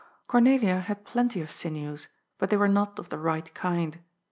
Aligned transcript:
Cornelia 0.27 0.79
had 0.79 1.05
plenty 1.05 1.41
of 1.41 1.51
sinews, 1.51 2.07
but 2.39 2.49
they 2.49 2.57
were 2.57 2.67
not 2.67 2.97
of 2.97 3.09
the 3.09 3.19
right 3.19 3.53
kind. 3.53 3.99